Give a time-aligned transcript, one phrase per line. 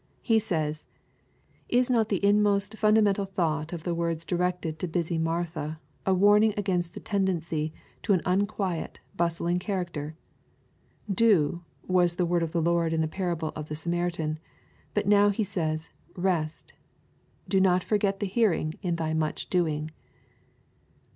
[0.23, 0.87] He says,
[1.69, 6.55] "Is not the inmost fundamentiJ thought of the words directed to busy Martha, a warning
[6.57, 10.15] against the tendency to an unquiet, bustling character?
[10.63, 14.39] * Do* was the word of the Lord in the parable of the good Samaritan;
[14.95, 16.73] but now He says, .'rest*
[17.47, 19.91] 'Do not forget the hearing in thy much doing.'